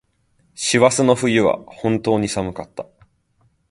[0.73, 2.87] 網走の冬は本当に寒かった。